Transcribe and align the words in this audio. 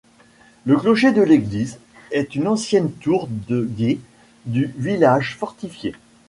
Le 0.65 0.77
clocher 0.77 1.11
de 1.11 1.21
l’église 1.21 1.77
est 2.11 2.33
une 2.33 2.47
ancienne 2.47 2.91
tour 2.91 3.27
de 3.47 3.63
guet 3.65 3.99
du 4.47 4.73
village 4.75 5.35
fortifié. 5.37 5.93